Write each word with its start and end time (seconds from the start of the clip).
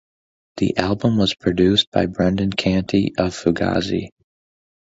The 0.57 0.77
album 0.77 1.17
was 1.17 1.35
produced 1.35 1.91
by 1.91 2.07
Brendan 2.07 2.53
Canty 2.53 3.11
of 3.19 3.35
Fugazi. 3.35 4.09